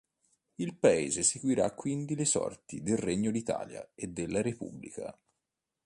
Il 0.55 0.77
paese 0.77 1.21
seguirà 1.21 1.75
quindi 1.75 2.15
le 2.15 2.25
sorti 2.25 2.81
del 2.81 2.97
Regno 2.97 3.29
d'Italia 3.29 3.87
e 3.93 4.07
della 4.07 4.41
Repubblica. 4.41 5.15